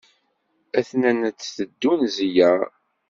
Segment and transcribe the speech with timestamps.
[0.79, 2.61] A-ten-an ad d-teddun zziyaṛ.